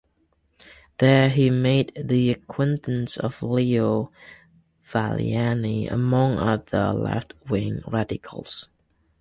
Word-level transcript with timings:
There 0.97 1.29
he 1.29 1.51
made 1.51 1.91
the 1.95 2.31
acquaintance 2.31 3.17
of 3.17 3.43
Leo 3.43 4.11
Valiani, 4.83 5.93
among 5.93 6.39
other 6.39 6.91
left-wing 6.91 7.83
radicals. 7.85 8.71